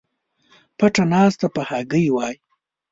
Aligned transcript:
پټه 0.77 1.03
ناسته 1.13 1.47
په 1.55 1.61
هګۍ 1.69 2.05
وای 2.11 2.35